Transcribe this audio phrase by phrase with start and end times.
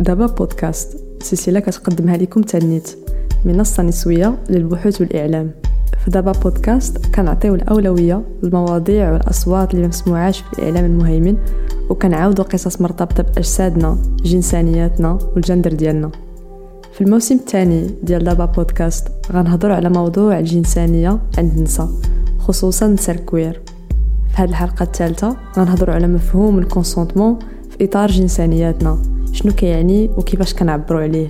[0.00, 2.90] دابا بودكاست سلسلة كتقدمها لكم تانيت
[3.44, 5.50] منصة نسوية للبحوث والإعلام.
[6.04, 11.36] في دابا بودكاست كنعطيو الأولوية للمواضيع والأصوات اللي مسموعاش في الإعلام المهيمن
[11.90, 16.10] وكنعاودو قصص مرتبطة بأجسادنا جنسانياتنا والجندر ديالنا.
[16.92, 21.88] في الموسم الثاني ديال دابا بودكاست غنهضروا على موضوع الجنسانية عند النساء
[22.38, 23.60] خصوصا النساء ال queer.
[24.28, 27.38] في هذه الحلقة الثالثة غنهضروا على مفهوم ال consentement
[27.70, 28.98] في إطار جنسانياتنا.
[29.32, 31.28] شنو كيعني وكيفاش كنعبروا عليه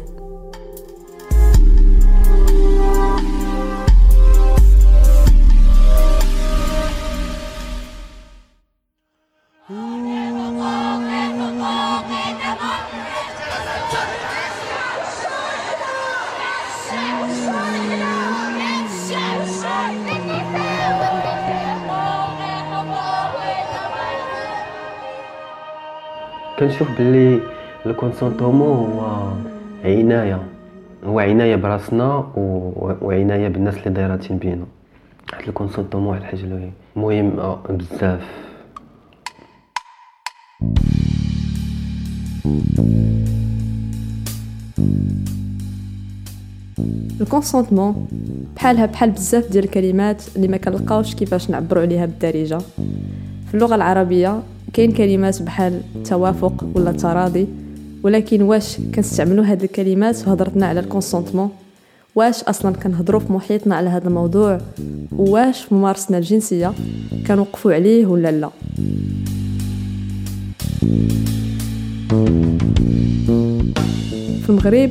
[26.58, 27.40] كنشوف باللي
[27.90, 29.32] ال consentement هو
[29.84, 30.42] عناية
[31.04, 32.26] هو عناية براسنا
[33.02, 34.64] وعناية بالناس اللي دايراتين بينا.
[35.32, 38.48] حيت ال consentement واحد الحاجة اللي مهمه بزاف.
[47.20, 48.08] ال consentement
[48.56, 52.58] بحالها بحال بزاف ديال الكلمات اللي ما كنلقاوش كيفاش نعبروا عليها بالدارجة.
[53.48, 57.48] في اللغة العربية كاين كلمات بحال التوافق ولا التراضي
[58.02, 61.50] ولكن واش كنستعملوا هاد الكلمات في هضرتنا على الكونسونتمون
[62.14, 64.60] واش أصلا كنهضروا في محيطنا على هذا الموضوع؟
[65.12, 66.72] واش في ممارستنا الجنسية؟
[67.26, 68.50] كنوقفوا عليه ولا لا؟
[74.42, 74.90] في المغرب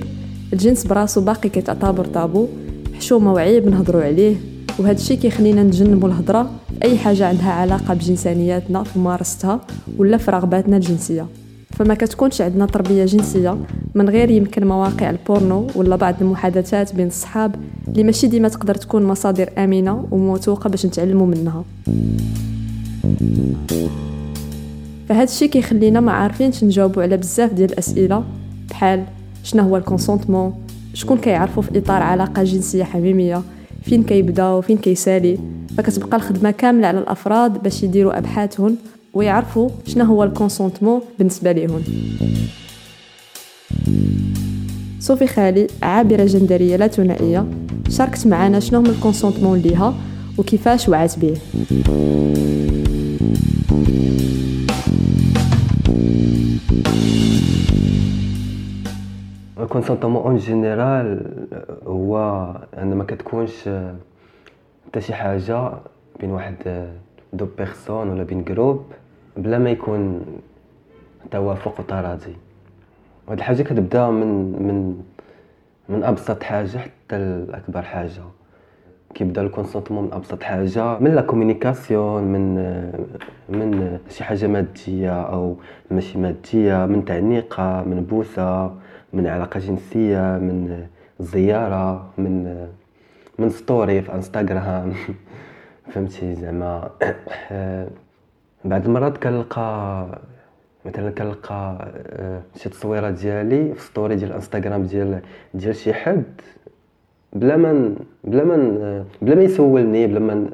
[0.53, 2.47] الجنس براسو باقي كيتعتبر طابو
[2.93, 4.35] حشومه وعيب نهضروا عليه
[4.79, 6.51] وهذا الشيء كيخلينا نتجنبوا الهضرة
[6.83, 9.61] أي حاجة عندها علاقة بجنسانياتنا في ممارستها
[9.97, 11.25] ولا في رغباتنا الجنسية.
[11.79, 13.57] فما كتكونش عندنا تربية جنسية
[13.95, 17.55] من غير يمكن مواقع البورنو ولا بعض المحادثات بين الصحاب
[17.87, 21.63] اللي ماشي ديما تقدر تكون مصادر آمنة وموثوقة باش نتعلموا منها.
[25.09, 28.23] فهذا الشيء كيخلينا ما عارفينش نجاوبوا على بزاف ديال الأسئلة
[28.69, 29.03] بحال
[29.43, 30.53] شنو هو ال consentement
[30.93, 33.41] شكون كيعرفوا في إطار علاقة جنسية حميمية
[33.83, 35.37] فين كيبدا وفين كيسالي.
[35.77, 38.77] فكتبقى الخدمة كاملة على الأفراد باش يديروا أبحاثهم
[39.17, 41.83] ويعرفوا شنو هو ال consentement بالنسبة ليهم.
[44.99, 47.45] صوفي خالي عابرة جندرية لا ثنائية
[47.89, 49.93] شاركت معنا شنو هو ال consentement ليها
[50.37, 51.37] وكيفاش وعات به
[59.59, 61.25] ال consentement en général
[61.87, 62.17] هو
[62.77, 63.69] أن ما كتكونش
[64.87, 65.71] حتى شي حاجة
[66.19, 66.87] بين واحد
[67.33, 68.81] deux personnes ولا بين groupe.
[69.37, 70.25] بلا ما يكون
[71.31, 72.35] توافق وتراضي
[73.27, 74.27] وهاد الحاجة كتبدأ من
[74.67, 75.03] من
[75.89, 78.21] من أبسط حاجة حتى لاكبر حاجة.
[79.13, 82.55] كيبدأ ال consentement من أبسط حاجة من la communication من
[83.49, 85.55] من شي حاجة مادية أو
[85.91, 88.75] ماشي مادية من تعنيقه من بوسه
[89.13, 90.87] من علاقة جنسية من
[91.19, 92.67] زيارة من
[93.39, 94.93] من story في انستغرام
[95.91, 96.89] فهمتي زعما؟
[98.65, 100.07] بعض المرات كنلقى
[100.85, 105.21] مثلا كنلقى آه، شي تصويرة ديالي في story ديال انستغرام ديال
[105.53, 106.23] ديال شي حد
[107.33, 110.49] بلا ما بلا ما بلا ما يسولني بلا ما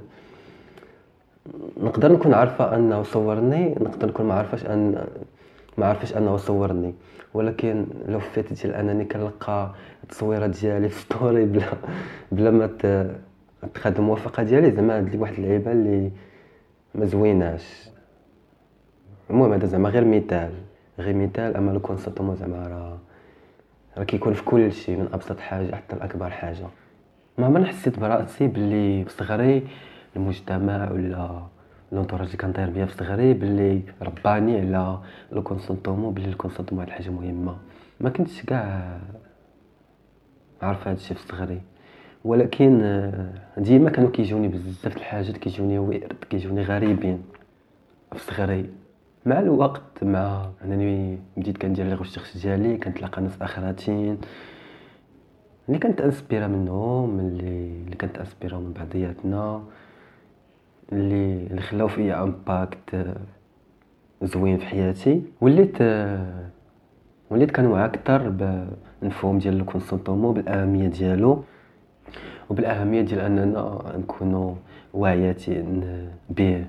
[1.78, 5.08] نقدر نكون عارفة أنه صورني نقدر نكون ما عارفاش ان
[5.78, 6.94] ما عارفاش أنه صورني.
[7.34, 9.72] ولكن le fait ديال أنني كنلقى
[10.04, 11.66] التصويره ديالي في story بلا
[12.32, 12.70] بلا ما
[13.74, 16.12] تخد الموافقه ديالي زعما هاد واحد اللعيبة اللي
[16.96, 17.93] ما زويناش.
[19.30, 20.52] المهم هذا زعما غير مثال
[21.00, 22.98] غير مثال أما le consentement زعما راه
[23.98, 26.68] راه كيكون في كل شيء من أبسط حاجة حتى لأكبر حاجة.
[27.38, 29.68] ما عمرني حسيت براسي باللي صغري
[30.16, 31.42] المجتمع ولا
[31.92, 35.00] l'entourage اللي كيدور بيا في صغري باللي رباني على
[35.32, 37.58] le consentement باللي ال consentement واحد الحاجة مهمة.
[38.00, 38.98] ما كنتش كاع
[40.62, 41.62] عارف هذا الشيء في صغري.
[42.24, 43.12] ولكن
[43.58, 47.24] ديما كانوا كيجوني بزاف الحاجات كيجوني weird كيجوني غريبين
[48.12, 48.70] في صغري.
[49.26, 54.18] مع الوقت مع انني بديت كندير les recherches ديالي كنتلاقى ناس اخراتين
[55.68, 59.64] اللي كنتانسبيرا منهم اللي اللي كنتانسبيرا من بعضياتنا
[60.92, 63.16] اللي اللي خلاو فيا impact
[64.24, 65.22] زوين في حياتي.
[65.42, 65.78] وليت
[67.30, 71.44] وليت كنوعى أكثر بالمفهوم ديال ال consentement بالأهمية ديالو.
[72.50, 74.56] وبالأهمية ديال أننا نكونوا
[74.94, 75.84] واعياتين
[76.30, 76.66] به.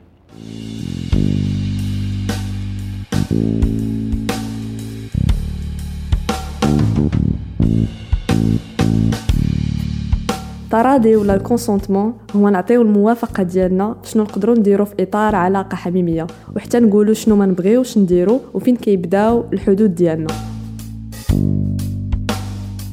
[10.75, 16.27] التراضي ولا ال consentement هو نعطيو الموافقة ديالنا شنو نقدروا نديرو في إطار علاقة حميمية.
[16.57, 20.27] وحتى نقولوا شنو ما نبغيوش نديرو وفين كيبداو الحدود ديالنا.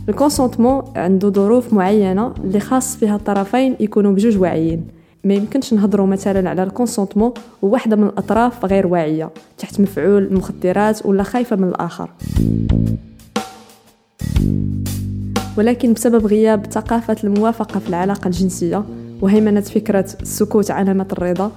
[0.09, 4.83] ال consentement عنده ظروف معينة اللي خاص فيها الطرفين يكونوا بجوج واعيين.
[5.23, 11.05] ما يمكنش نهضروا مثلا على ال consentement وواحدة من الأطراف غير واعية تحت مفعول المخدرات
[11.05, 12.09] ولا خايفة من الآخر.
[15.57, 18.83] ولكن بسبب غياب ثقافة الموافقة في العلاقة الجنسية
[19.21, 21.51] وهيمنة فكرة السكوت علامة الرضا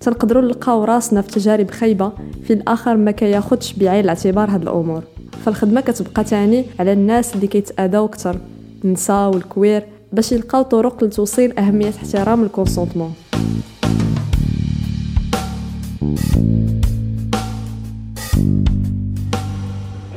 [0.00, 2.12] تنقدروا نلقاو راسنا في تجارب خايبة
[2.44, 5.02] في الآخر ما كياخدش بعين الاعتبار هاد الأمور.
[5.44, 8.36] فالخدمة كتبقى تاني على الناس اللي كيتأذاو أكثر
[8.84, 9.82] النساء وال queer.
[10.12, 13.14] باش يلقاو طرق لتوصيل أهمية احترام ال consentement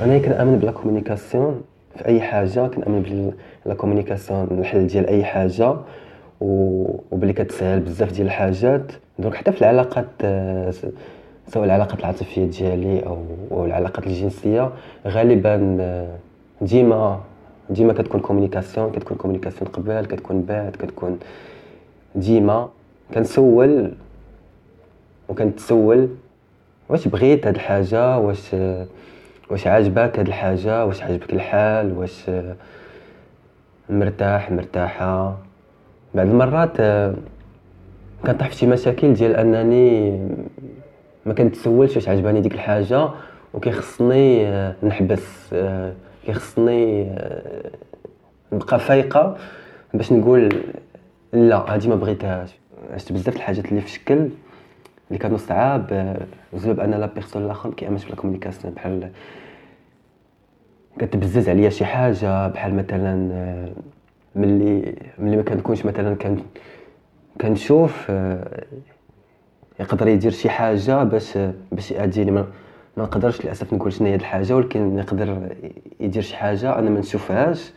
[0.01, 1.61] أنا كنأمن ب la communication
[1.95, 3.31] في أي حاجة كنأمن
[3.65, 5.75] ب la communication الحل ديال أي حاجة
[6.41, 8.91] وبلي كتسهل بزاف ديال الحاجات.
[9.19, 10.07] donc حتى في العلاقات
[11.47, 13.05] سواء العلاقات العاطفية ديالي
[13.51, 14.71] أو العلاقات الجنسية
[15.07, 15.77] غالبا
[16.61, 17.19] ديما
[17.71, 21.19] ديما كتكون communication كتكون communication قبل كتكون بعد كتكون
[22.15, 22.69] ديما
[23.13, 23.91] كنسول
[25.29, 26.09] وكنتسول
[26.89, 28.55] واش بغيت هاد الحاجة واش
[29.49, 32.31] واش عاجبك هاد الحاجة واش عاجبك الحال واش
[33.89, 35.37] مرتاح مرتاحة.
[36.15, 36.77] بعض المرات
[38.25, 40.19] كنطيح في شي مشاكل ديال أنني
[41.25, 43.09] ما كنتسولش واش عجباني ديك الحاجة
[43.53, 44.49] وكيخصني
[44.83, 45.55] نحبس
[46.25, 47.15] كيخصني
[48.53, 49.37] نبقى فايقة
[49.93, 50.63] باش نقول
[51.33, 52.49] لا هادي ما بغيتهاش.
[52.93, 54.29] عشت بزاف الحاجات اللي في شكل
[55.07, 56.17] اللي كانوا صعاب
[56.53, 59.09] بسبب ان la personne الآخر كيامنش في ال communication بحال
[60.99, 63.15] كتبزز عليا شي حاجة بحال مثلا
[64.35, 66.43] ملي ملي ما كنكونش مثلا كان
[67.41, 68.09] كنشوف
[69.79, 71.37] يقدر يدير شي حاجة باش
[71.71, 72.43] باش يأذيني.
[72.97, 75.55] ما نقدرش للأسف نقول شنو هي الحاجة ولكن يقدر
[75.99, 77.71] يدير شي حاجة أنا ما نشوفهاش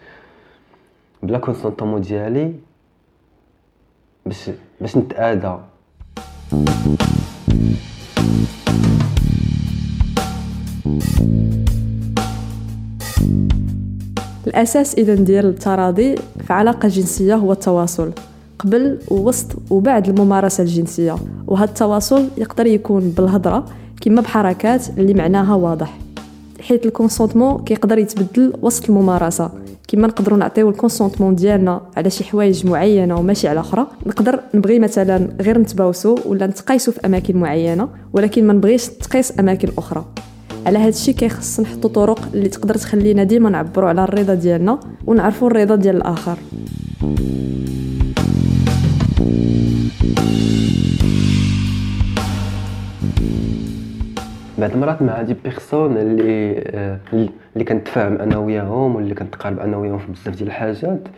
[1.23, 2.55] بلا كونسونطومون ديالي
[4.27, 4.51] باش
[4.81, 5.59] باش نتآذى.
[14.47, 16.15] الأساس إذا ديال التراضي
[16.47, 18.13] في علاقة جنسية هو التواصل
[18.59, 21.17] قبل ووسط وبعد الممارسة الجنسية.
[21.47, 23.65] وهذا التواصل يقدر يكون بالهضرة
[24.01, 25.99] كما بحركات اللي معناها واضح
[26.61, 29.51] حيث ال consentement كيقدر يتبدل وسط الممارسة.
[29.89, 34.79] كما نقدروا نعطيو ال consentement ديالنا على شي حوايج معينة وماشي على أخرى نقدر نبغي
[34.79, 40.05] مثلا غير نتباوسو ولا نتقايسو في أماكن معينة ولكن ما نبغيش تقيس أماكن أخرى.
[40.67, 45.49] على هذا الشيء كيخص نحطو طرق اللي تقدر تخلينا ديما نعبروا على الرضا ديالنا ونعرفوا
[45.49, 46.39] الرضا ديال الآخر.
[54.59, 56.65] بعض المرات مع des personnes اللي
[57.55, 61.09] اللي كنتفاهم أنا وياهم واللي كنتقارب أنا وياهم في بزاف ديال الحاجات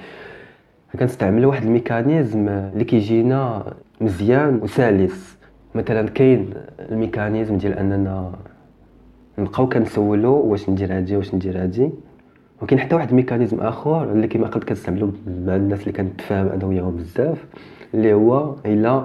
[0.99, 5.37] كنستعمل واحد ال mécanisme اللي كيجينا مزيان وسلس.
[5.75, 6.51] مثلا كاين
[6.91, 8.33] ال mécanisme ديال اننا
[9.39, 11.91] نبقاو كنسولو واش ندير هادي واش ندير هادي
[12.63, 15.07] وكاين حتى واحد ال mécanisme آخر اللي كيما قد كنستعملو
[15.47, 17.45] مع الناس اللي كنتفاهم أنا وياهم بزاف
[17.95, 19.05] اللي هو إلا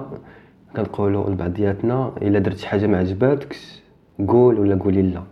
[0.76, 3.81] كنقولوا لبعضياتنا إلا درت شي حاجة ما عجباتكش
[4.28, 5.22] قول ولا قولي لا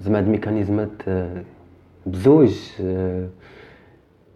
[0.00, 1.42] زعما هاد الميكانيزمات آه،
[2.06, 3.28] بزوج آه،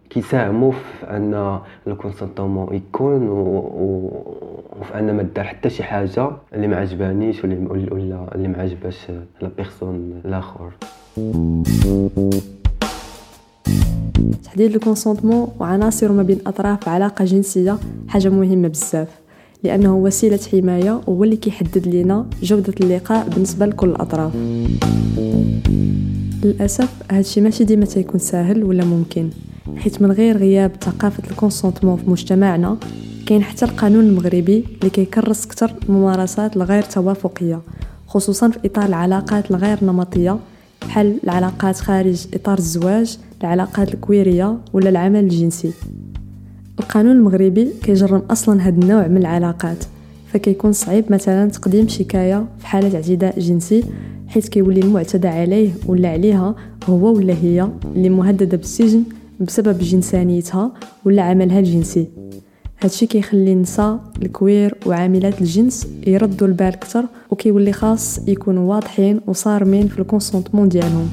[0.09, 6.75] كيساهموا في أن ال consentement يكون وفي أن ما دار حتى شي حاجة اللي ما
[6.75, 7.53] عجبانيش ولا
[8.35, 9.07] اللي ما عجباش
[9.41, 10.71] la personne الآخر.
[14.43, 19.19] تحديد ال consentement وعناصر ما بين أطراف علاقة جنسية حاجة مهمة بزاف.
[19.63, 24.31] لأنه وسيلة حماية وهو اللي كيحدد لنا جودة اللقاء بالنسبة لكل الأطراف.
[26.43, 29.29] للأسف هادشي ماشي ديما تيكون ساهل ولا ممكن
[29.77, 32.77] حيت من غير غياب ثقافة ال consentement في مجتمعنا
[33.25, 37.61] كاين حتى القانون المغربي اللي كيكرس أكثر الممارسات الغير توافقية
[38.07, 40.39] خصوصا في إطار العلاقات الغير نمطية
[40.81, 45.71] بحال العلاقات خارج إطار الزواج العلاقات الكويرية ولا العمل الجنسي.
[46.79, 49.83] القانون المغربي كيجرم أصلا هاد النوع من العلاقات
[50.33, 53.83] فكيكون صعيب مثلا تقديم شكاية في حالة اعتداء جنسي
[54.27, 56.55] حيث كيولي المعتدى عليه ولا عليها
[56.89, 59.03] هو ولا هي اللي مهدده بالسجن
[59.39, 60.71] بسبب جنسانيتها
[61.05, 62.07] ولا عملها الجنسي.
[62.81, 69.87] هادشي كيخلي النساء ال queer وعاملات الجنس يردوا البال أكثر وكيولي خاص يكونوا واضحين وصارمين
[69.87, 71.09] في ال consentement ديالهم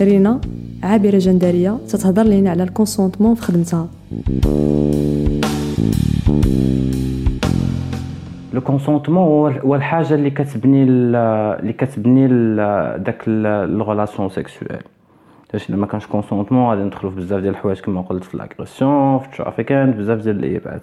[0.00, 0.40] رينا
[0.82, 3.88] عابرة جندرية تتهضر لينا على ال consentement في خدمتها.
[8.54, 12.26] le consentement هو الحاجة اللي كتبني اللي كتبني
[12.98, 14.82] داك ال relation sexuelle
[15.52, 19.26] باش لما كانش consentement غادي ندخلو في بزاف ديال الحوايج كما قلت في l'agression في
[19.26, 20.82] ال trafficking بزاف ديال الإيبات.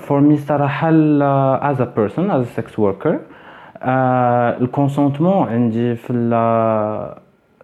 [0.00, 0.88] for me صراحة
[1.70, 3.20] as a person as sex worker
[4.62, 6.10] ال consentement عندي في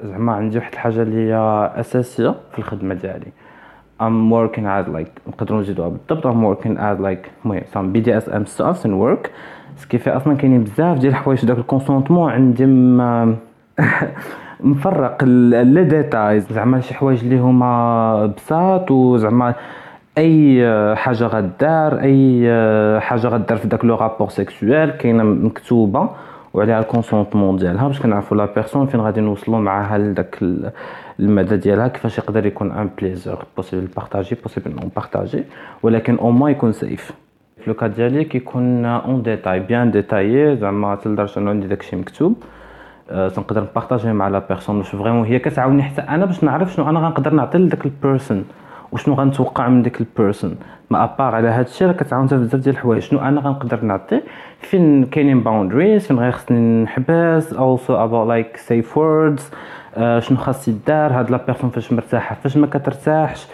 [0.02, 1.36] زعما عندي واحد الحاجة اللي هي
[1.74, 3.32] أساسية في الخدمة ديالي.
[4.00, 6.26] I'm working as like نقدروا نزيدوها بالضبط.
[6.26, 9.30] I'm working as like المهم some BDSM stuff in work.
[9.76, 12.66] ce qui fait أصلا كاينين بزاف ديال الحوايج داك ال consentement عندي
[14.60, 19.54] مفرق les détails زعما شي حوايج اللي هما بساط وزعما
[20.18, 20.64] أي
[20.96, 22.50] حاجة غدار أي
[23.00, 26.08] حاجة غدار في داك le rapport sexuel كاينة مكتوبة.
[26.56, 30.38] وعليها ال consentement ديالها باش كنعرفوا la personne فين غادي نوصلوا معاها لداك
[31.20, 35.44] المدى ديالها كيفاش يقدر يكون un plaisir possible partagé possible non partagé
[35.82, 37.12] ولكن au moins يكون safe
[37.60, 42.42] في le cas ديالي كيكون en détail bien détaillé زعما لدرجه انه عندي داكشي مكتوب.
[43.10, 44.78] أه تنقدر ن partager مع la personne.
[44.78, 48.44] واش vraiment هي كتعاوني حتى أنا باش نعرف شنو أنا غنقدر نعطي لداك ال personne
[48.92, 50.56] وشنو غنتوقع من ديك ال personne
[50.90, 53.02] mais à part على هذا الشيء راه كتعاون بزاف ديال الحوايج.
[53.02, 54.20] شنو أنا غنقدر نعطي؟
[54.60, 59.42] فين كاينين boundaries فين غيخصني نحبس؟ Also about like safe words.
[59.96, 63.46] آه شنو خاص يدار؟ هاد la personne فاش مرتاحة فاش ما كترتاحش.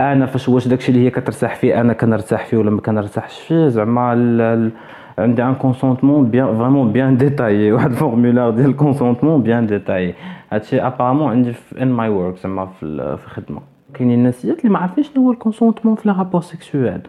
[0.00, 3.68] أنا فاش واش داكشي اللي هي كترتاح فيه أنا كنرتاح فيه ولا ما كنرتاحش فيه؟
[3.68, 4.70] زعما
[5.18, 10.14] عندي un consentement bien vraiment bien détaillé واحد ال formulaire ديال ال consentement bien détaillé
[10.52, 12.84] هادشي apparemment عندي في in my work زعما في
[13.24, 13.75] الخدمة.
[13.96, 17.02] كاينين الناسيات اللي ما عارفينش شنو هو ال consentement في les rapports sexuels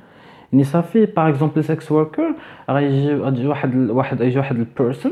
[0.51, 2.35] يعني صافي par exemple sex worker
[2.69, 3.15] غيجي
[3.47, 5.11] واحد واحد يجي واحد ال personne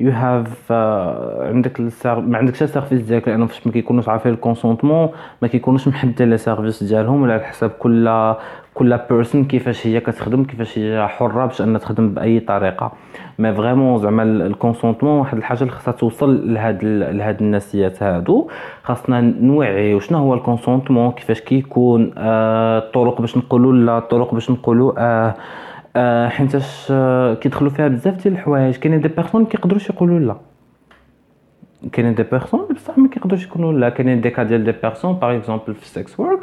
[0.00, 0.72] you have
[1.42, 2.20] عندك ال ser...
[2.20, 5.08] ما عندكش ال service ديالك لأنه فاش ما كيكونوش عارفين ال consentement
[5.42, 8.34] ما كيكونوش محددين les services ديالهم ولا على حساب كل
[8.74, 12.92] كل personne كيفاش هي كتخدم كيفاش هي حرة باش أنها تخدم بأي طريقة.
[13.38, 18.48] mais vraiment زعما ال consentement واحد الحاجة اللي خاصها توصل لهاد لهاد الناسيات هادو.
[18.82, 24.50] خاصنا نوعي شنو هو ال consentement كيفاش كيكون آه الطرق باش نقولوا لا الطرق باش
[24.50, 25.34] نقولوا آه آه
[26.28, 28.76] حيتاش آه كيدخلوا فيها بزاف ديال الحوايج.
[28.76, 30.36] كاينين des personnes كيقدروش يقولوا لا.
[31.92, 33.88] كاينين des personnes بصح ما كيقدروش يكونوا لا.
[33.88, 36.38] كاينين des cas ديال des personnes par exemple في ال sex work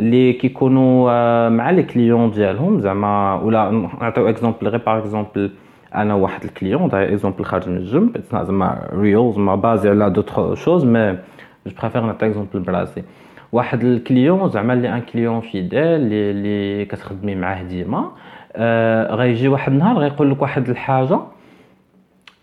[0.00, 3.34] اللي كيكونوا آه مع les clients ديالهم زعما.
[3.34, 3.70] ولا
[4.00, 5.50] نعطيو exemple غير par exemple
[5.94, 10.10] أنا واحد ال client داير exemple خارج من ال game زعما real زعما basé على
[10.10, 11.18] d'autres choses mais
[11.66, 13.02] je préfère نعطي exemple براسي
[13.52, 15.80] واحد ال client زعما اللي un client fidèle
[16.12, 18.10] اللي كتخدمي معاه ديما.
[18.56, 21.18] آه غيجي واحد النهار غيقول لك واحد الحاجة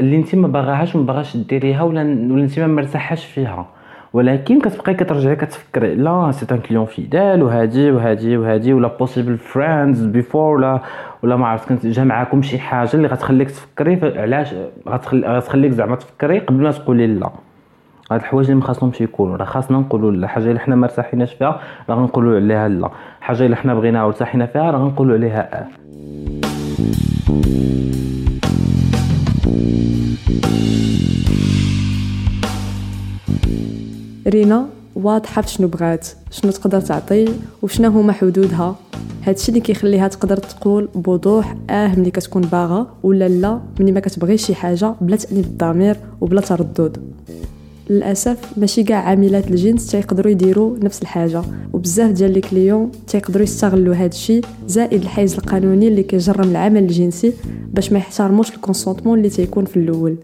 [0.01, 3.65] اللي انت ما باغاهاش وما باغاش ديريها ولا ولا انت ما مرتاحاش فيها.
[4.13, 10.05] ولكن كتبقاي كترجعي كتفكري لا c'est un client fidèle وهادي وهادي وهادي ولا possible friends
[10.05, 10.79] before ولا
[11.23, 14.55] ولا ما عرفت كنت جا معاكم شي حاجة اللي غتخليك تفكري علاش؟
[15.13, 17.29] غتخليك زعما تفكري قبل ما تقولي لا.
[18.11, 20.27] هاد الحوايج اللي ما خاصهمش يكونوا راه خاصنا نقولوا لا.
[20.27, 22.89] حاجة اللي حنا مرتاحيناش فيها راه غنقولوا عليها لا.
[23.21, 25.67] حاجة اللي حنا بغيناها وارتاحينا فيها راه غنقولوا عليها آه
[34.27, 37.25] رينا واضحه في شنو بغات؟ شنو تقدر تعطي؟
[37.61, 38.75] وشنو هما حدودها؟
[39.23, 44.45] هادشي اللي كيخليها تقدر تقول بوضوح آه ملي كتكون باغا ولا لا ملي ما كتبغيش
[44.45, 46.97] شي حاجة بلا تأنيب الضمير وبلا تردد.
[47.93, 51.41] للأسف ماشي كاع عاملات الجنس تيقدروا يديروا نفس الحاجة.
[51.73, 57.33] وبزاف ديال les clients تيقدروا يستغلوا هذا الشيء زائد الحيز القانوني اللي كيجرم العمل الجنسي
[57.73, 60.15] باش ما يحترموش ال consentement اللي تيكون في الأول.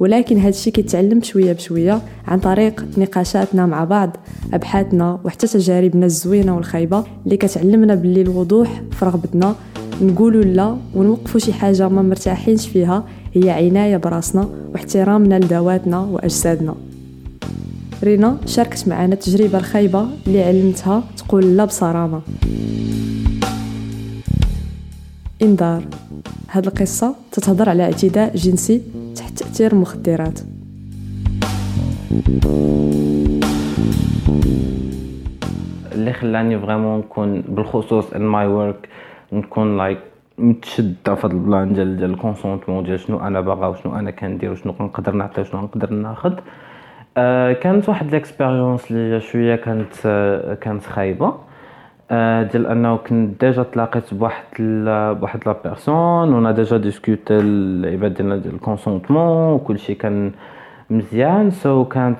[0.00, 4.16] ولكن هذا الشيء كيتعلم شوية بشوية عن طريق نقاشاتنا مع بعض
[4.54, 9.54] أبحاثنا وحتى تجاربنا الزوينة والخايبة اللي كتعلمنا باللي الوضوح في رغبتنا
[10.02, 16.74] نقولوا لا ونوقفوا شي حاجة ما مرتاحينش فيها هي عناية براسنا واحترامنا لذواتنا وأجسادنا.
[18.04, 22.20] رينا شاركت معنا التجربه الخايبة اللي علمتها تقول لا بصرامة.
[25.42, 25.84] إنذار.
[26.50, 28.82] هاد القصة تتهضر على اعتداء جنسي
[29.16, 30.38] تحت تأثير المخدرات.
[35.92, 38.88] اللي خلاني vraiment نكون بالخصوص in my work
[39.32, 39.98] نكون like
[40.42, 44.10] متشدة في هذا ال plan ديال ديال ال consentement ديال شنو أنا باغا وشنو أنا
[44.10, 46.32] كندير وشنو نقدر نعطي وشنو نقدر ناخذ
[47.16, 51.34] آه كانت واحد l'expérience اللي شوية كانت آه كانت خايبة.
[52.10, 54.44] آه ديال أنه كنت déjà تلاقيت بواحد
[55.20, 60.32] بواحد la personne ونا déjà discuté العباد ديالنا ديال ال consentement وكلشي كان
[60.92, 61.50] مزيان.
[61.50, 62.18] so so كانت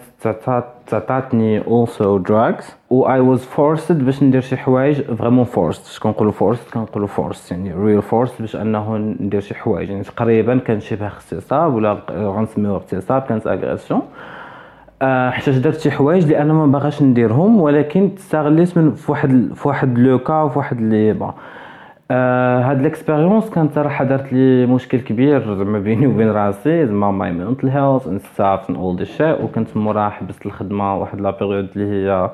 [0.86, 2.64] تعطاتني also drugs.
[2.90, 5.88] و I was forced باش ندير شي حوايج vraiment forced.
[5.90, 9.90] اش كنقولوا forced كنقولوا forced يعني real forced باش أنه ندير شي حوايج.
[9.90, 14.02] يعني تقريبا كان شبه اغتصاب ولا غنسميوه اغتصاب كانت agression
[15.02, 19.50] آه، حتى درت شي حوايج اللي أنا ما باغاش نديرهم ولكن تستغليت من في واحد
[19.54, 21.34] في واحد le cas وفي واحد les bas
[22.12, 27.68] هاد l'expérience كانت صراحة دارت لي مشكل كبير زعما بيني وبين راسي زعما my mental
[27.68, 32.30] health and stuff and all that وكنت مورا حبست الخدمة واحد la période اللي هي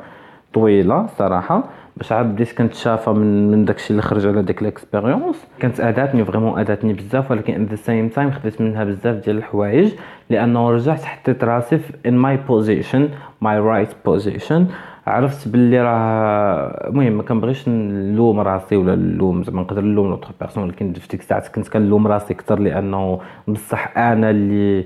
[0.54, 1.64] طويلة صراحة
[1.96, 6.58] باش عاد بديت كنتشافى من من داكشي اللي خرج على ديك l'expérience كانت أداتني vraiment
[6.58, 9.92] أداتني بزاف ولكن in the same time خديت منها بزاف ديال الحوايج
[10.30, 13.08] لأنه رجعت حطيت راسي في in my position
[13.40, 14.66] my right position
[15.08, 20.64] عرفت باللي راه المهم ما كنبغيش نلوم راسي ولا نلوم زعما نقدر نلوم l'autre personne
[20.64, 21.48] ولكن في ديك الساعات.
[21.48, 24.84] كنت كنلوم راسي أكثر لأنه بصح أنا اللي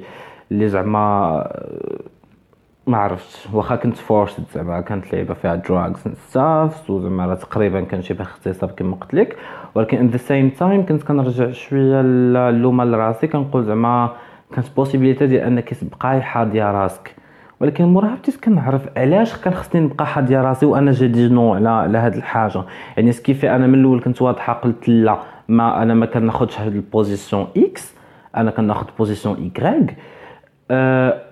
[0.53, 1.03] اللي زعما
[2.87, 3.49] ما عرفتش.
[3.53, 8.97] واخا كنت forced زعما كانت لعيبة فيها drugs stuff وزعما تقريبا كان شبه اغتصاب كما
[8.97, 9.37] قلت لك.
[9.75, 14.11] ولكن in the same time كنت كنرجع شوية اللومه لراسي كنقول زعما
[14.55, 17.22] كانت possibilité ديال أنك تبقاي حاضيه راسك.
[17.63, 21.99] ولكن موراها بديت كنعرف علاش كان خصني نبقى حاضيه راسي وأنا جدي نو على على
[21.99, 22.63] هاد الحاجة.
[22.97, 26.61] يعني ce qui fait أنا من الأول كنت واضحة قلت لا ما أنا ما كناخذش
[26.61, 27.95] هاد ال position X
[28.37, 29.97] أنا كناخذ position Y
[30.71, 31.23] أه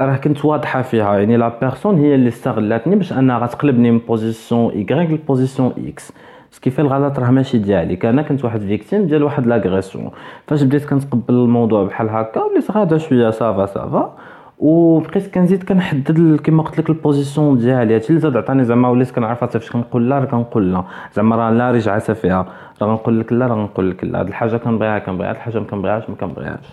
[0.00, 1.18] راه كنت واضحة فيها.
[1.18, 6.12] يعني la personne هي اللي استغلتني باش أنها غتقلبني من position Y ل position X
[6.50, 8.10] ce qui fait الغلط راه ماشي ديالي.
[8.10, 10.10] أنا كنت واحد victime ديال واحد l'agression
[10.46, 14.16] فاش بديت كنتقبل الموضوع بحال هكا وليت غادا شوية ça va ça va
[14.60, 17.94] وبقيت كنزيد كنحدد كما قلت لك ال position ديالي.
[17.94, 20.84] هادشي اللي زاد عطاني زعما وليت كنعرف فاش كنقول لا راه كنقول لا.
[21.16, 22.46] زعما راه لا رجعت فيها
[22.82, 24.20] راه غنقول لك لا راه غنقول لك لا.
[24.20, 25.30] هاد الحاجة كنبغيها كنبغيها.
[25.30, 26.66] هاد الحاجة ما كنبغيهاش ما كنبغيهاش.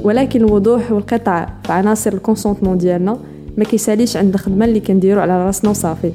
[0.00, 3.18] ولكن الوضوح والقطع في عناصر ال consentement ديالنا
[3.58, 6.12] ما كيساليش عند الخدمة اللي كنديرو على راسنا وصافي.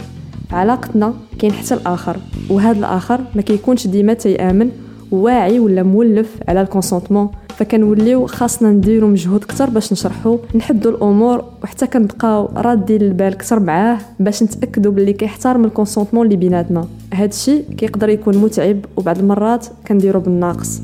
[0.51, 2.17] علاقتنا كاين حتى الآخر
[2.49, 4.71] وهذا الآخر ما كيكونش ديما تيآمن
[5.11, 11.43] واعي ولا مولف على ال consentement فكنوليو خاصنا نديرو مجهود أكثر باش نشرحو نحدو الأمور
[11.63, 16.87] وحتى كنبقاو رادين البال أكثر معاه باش نتاكدوا باللي كيحترم ال consentement اللي بيناتنا.
[17.13, 20.81] هادشي كيقدر يكون متعب وبعض المرات كنديرو بالناقص.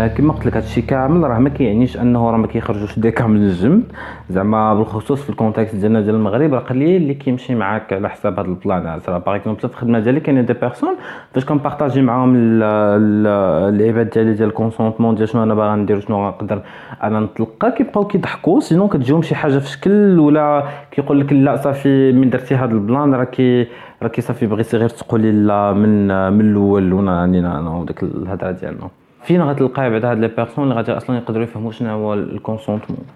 [0.00, 3.36] ما كما قلت لك هادشي كامل راه ما كيعنيش أنه راه ما كيخرجوش دي كامل
[3.36, 3.82] ال game
[4.30, 8.38] زعما بالخصوص في ال contexte ديالنا ديال المغرب راه قليل اللي كيمشي معاك على حساب
[8.38, 10.94] هاد البلانات راه par exemple في الخدمة ديالي كاينين des personnes.
[11.34, 16.62] فاش كن partager معاهم اللعيبات ديالي ديال الكونسونطمون ديال شنو أنا باغا ندير شنو غنقدر
[17.02, 18.60] أنا نطلقها كيبقاو كيضحكوا.
[18.60, 22.80] sinon كتجيهم شي حاجة في شكل ولا كيقول لك لا صافي من درتي هاد ال
[22.80, 23.66] plan راه كي
[24.02, 28.88] راه كي صافي بغيتي غير تقولي لا من من الأول وأنا أنا وديك الهضره ديالنا.
[29.22, 33.06] فين غتلقاي بعد هاد les personnes اللي غادي أصلا يقدروا يفهموا شنو هو ال consentement؟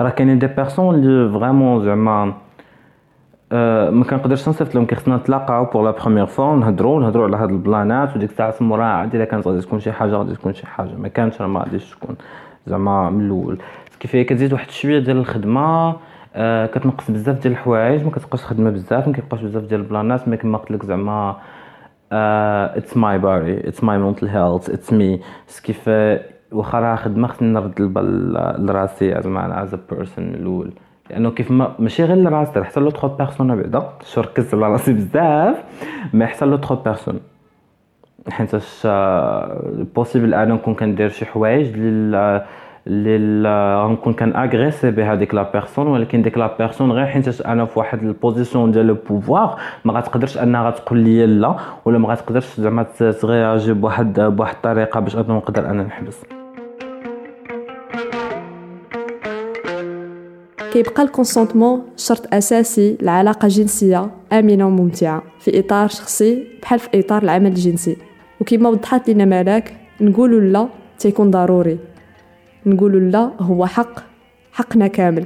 [0.00, 2.34] راه كاينين des personnes اللي vraiment زعما
[3.52, 7.50] أه ما كنقدرش نصيفط لهم كيخصنا نتلاقاو pour la première fois نهضروا نهضروا على هاد
[7.50, 10.90] البلانات وديك الساعة موراها عاد إلا كانت غادي تكون شي حاجة غادي تكون شي حاجة.
[10.98, 12.16] ما كانش راه ما غاديش تكون
[12.66, 13.58] زعما من الأول.
[14.00, 15.96] كيف كتزيد واحد شوية ديال الخدمة
[16.34, 20.36] أه كتنقص بزاف ديال الحوايج ما كتبقاش خدمة بزاف ما كيبقاش بزاف ديال البلانات ما
[20.36, 21.36] كما قلت لك زعما
[22.12, 25.20] it's my body it's my mental health it's me
[25.64, 25.88] كيف
[26.52, 28.32] واخا راه خدمة خصني نرد البال
[28.66, 30.72] لراسي زعما as person من الأول.
[31.10, 35.64] لأنه كيف ما ماشي غير لراسي حتى l'autre personne بعدا شو ركزت على راسي بزاف
[36.12, 37.20] mais حتى l'autre personne.
[38.28, 38.86] حيتاش
[39.96, 41.72] possible أنا نكون كندير شي حوايج
[42.86, 47.78] اللي غنكون كان agresser بهذيك la personne ولكن ديك la personne غير حيت أنا في
[47.78, 52.60] واحد ال position ديال ال pouvoir ما غتقدرش أنها غتقول لي لا ولا ما غتقدرش
[52.60, 56.18] زعما تغياجي بواحد بواحد الطريقة باش أنا نقدر أنا نحبس.
[60.72, 67.22] كيبقى ال consentement شرط أساسي لعلاقة جنسية آمنة وممتعة في إطار شخصي بحال في إطار
[67.22, 67.96] العمل الجنسي.
[68.40, 71.78] وكما وضحت لنا ملاك نقولوا لا تيكون ضروري.
[72.66, 74.00] نقولوا لا هو حق
[74.52, 75.24] حقنا كامل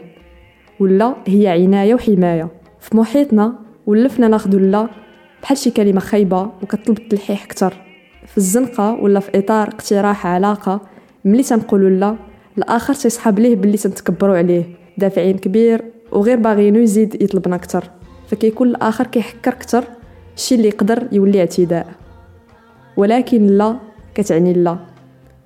[0.81, 2.49] ولا هي عناية وحماية.
[2.81, 3.55] في محيطنا
[3.87, 4.89] ولفنا ناخدو لا
[5.43, 7.75] بحال شي كلمة خايبة وكتطلب التلحيح كتر
[8.27, 10.81] في الزنقة ولا في إطار اقتراح علاقة
[11.25, 12.17] ملي تنقولوا لا
[12.59, 14.65] الآخر تيسحب ليه باللي تنتكبروا عليه.
[14.99, 17.85] دافعين كبير وغير باغينو يزيد يطلبنا كتر
[18.27, 19.85] فكيكون الآخر كيحكر كتر
[20.37, 21.87] الشي اللي يقدر يولي اعتداء.
[22.97, 23.77] ولكن لا
[24.15, 24.79] كتعني لا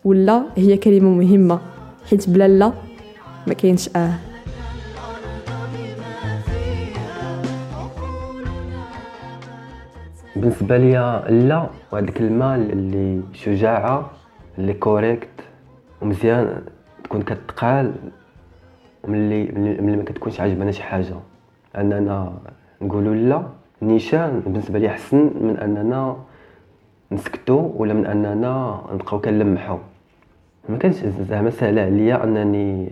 [0.04, 1.60] ولا هي كلمة مهمة.
[2.10, 2.72] حيت بلا لا
[3.46, 4.14] ما كاينش آه.
[10.36, 14.10] بالنسبة ليا لا وهاد الكلمة اللي شجاعة
[14.58, 15.28] اللي كوريكت
[16.02, 16.62] ومزيان
[17.04, 17.94] تكون كتقال
[19.08, 19.44] ملي
[19.80, 21.14] ملي ما كتكونش عاجبنا شي حاجة.
[21.76, 22.32] أننا
[22.82, 23.42] نقولوا لا
[23.82, 26.16] نيشان بالنسبة لي أحسن من أننا
[27.12, 29.78] نسكتوا ولا من أننا نبقاو كنلمحوا
[30.68, 30.94] ما كانش
[31.28, 32.90] زعما سهله عليا أنني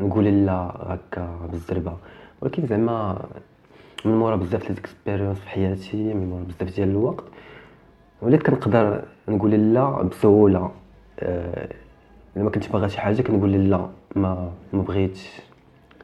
[0.00, 1.92] نقول لا هكا بالزربة.
[2.40, 3.24] ولكن زعما
[4.04, 7.24] من مورا بزاف les expériences في حياتي من مورا بزاف ديال الوقت
[8.22, 10.70] وليت كنقدر نقول لا بسهولة.
[11.20, 11.68] أه
[12.36, 15.40] إلا ما كنتش باغا شي حاجة كنقول لا ما ما بغيتش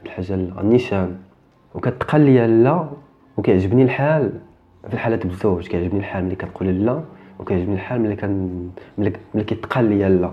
[0.05, 1.17] الحاجة لا نيشان
[1.75, 2.89] وكتقال ليا لا
[3.37, 4.33] وكيعجبني الحال.
[4.89, 7.01] في الحالات بزوج كيعجبني الحال ملي كنقول لا
[7.39, 10.33] وكيعجبني الحال ملي كان ملي كيتقال ليا لا.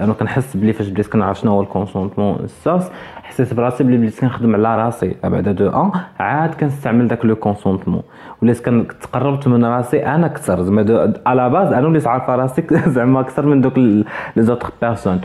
[0.00, 2.90] أنا كنحس بلي فاش بديت كنعرف شنو هو ال consentement الساس
[3.22, 5.16] حسيت براسي بلي بديت كنخدم على راسي.
[5.24, 8.02] بعد deux ans عاد كنستعمل داك le consentement
[8.42, 8.68] وليت
[9.02, 10.62] تقربت من راسي أنا أكثر.
[10.62, 12.62] زعما à la base أنا وليت عارفة راسي
[12.94, 14.04] زعما أكثر من دوك les
[14.36, 15.20] autres personnes